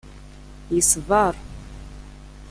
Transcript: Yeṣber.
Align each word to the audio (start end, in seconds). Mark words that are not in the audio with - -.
Yeṣber. 0.75 1.33